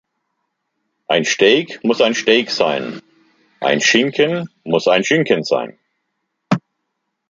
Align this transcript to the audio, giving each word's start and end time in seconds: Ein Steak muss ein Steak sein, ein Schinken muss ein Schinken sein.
Ein 1.07 1.25
Steak 1.25 1.83
muss 1.83 2.01
ein 2.01 2.15
Steak 2.15 2.49
sein, 2.49 3.03
ein 3.59 3.81
Schinken 3.81 4.49
muss 4.63 4.87
ein 4.87 5.03
Schinken 5.03 5.43
sein. 5.43 5.77